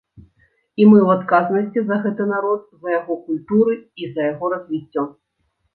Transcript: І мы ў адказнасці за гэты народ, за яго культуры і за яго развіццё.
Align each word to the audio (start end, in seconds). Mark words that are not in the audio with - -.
І 0.17 0.81
мы 0.91 0.95
ў 1.07 1.09
адказнасці 1.17 1.79
за 1.91 1.95
гэты 2.07 2.23
народ, 2.33 2.61
за 2.83 2.87
яго 2.99 3.13
культуры 3.29 3.73
і 4.05 4.15
за 4.17 4.21
яго 4.33 4.45
развіццё. 4.57 5.03